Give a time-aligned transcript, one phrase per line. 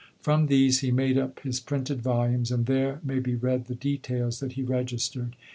[0.19, 4.39] From these he made up his printed volumes, and there may be read the details
[4.39, 5.35] that he registered.